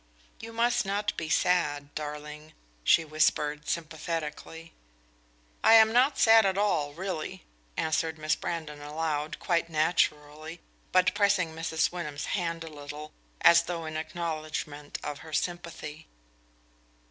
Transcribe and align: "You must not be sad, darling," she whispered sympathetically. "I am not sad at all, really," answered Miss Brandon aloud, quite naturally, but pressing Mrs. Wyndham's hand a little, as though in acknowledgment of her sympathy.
"You 0.39 0.51
must 0.51 0.83
not 0.83 1.15
be 1.15 1.29
sad, 1.29 1.93
darling," 1.93 2.53
she 2.83 3.05
whispered 3.05 3.67
sympathetically. 3.69 4.73
"I 5.63 5.73
am 5.75 5.93
not 5.93 6.17
sad 6.17 6.43
at 6.43 6.57
all, 6.57 6.95
really," 6.95 7.43
answered 7.77 8.17
Miss 8.17 8.35
Brandon 8.35 8.81
aloud, 8.81 9.37
quite 9.37 9.69
naturally, 9.69 10.59
but 10.91 11.13
pressing 11.13 11.53
Mrs. 11.53 11.91
Wyndham's 11.91 12.25
hand 12.33 12.63
a 12.63 12.67
little, 12.67 13.13
as 13.41 13.61
though 13.65 13.85
in 13.85 13.95
acknowledgment 13.95 14.97
of 15.03 15.19
her 15.19 15.33
sympathy. 15.33 16.07